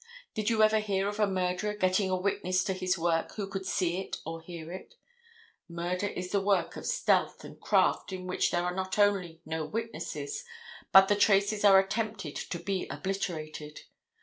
[0.33, 3.67] Did you ever hear of a murderer getting a witness to his work who could
[3.67, 4.95] see it or hear it?
[5.69, 9.63] Murder is the work of stealth and craft in which there are not only no
[9.63, 10.43] witnesses,
[10.91, 13.81] but the traces are attempted to be obliterated.